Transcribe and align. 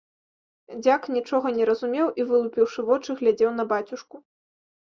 Дзяк 0.83 1.01
нічога 1.15 1.47
не 1.59 1.67
разумеў 1.71 2.07
і, 2.23 2.27
вылупіўшы 2.33 2.89
вочы, 2.89 3.11
глядзеў 3.23 3.55
на 3.61 3.69
бацюшку. 3.77 4.15